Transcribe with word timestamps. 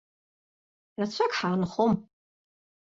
Рацәак 0.99 1.31
ҳаанхом. 1.37 1.93